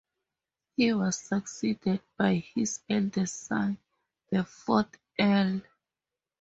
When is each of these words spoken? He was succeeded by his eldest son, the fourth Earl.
He 0.77 0.93
was 0.93 1.19
succeeded 1.19 2.01
by 2.17 2.43
his 2.55 2.79
eldest 2.89 3.41
son, 3.43 3.77
the 4.31 4.43
fourth 4.43 4.97
Earl. 5.19 5.61